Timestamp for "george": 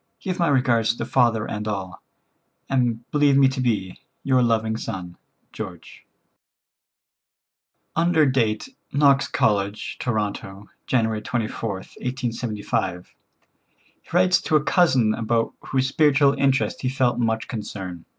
5.53-6.07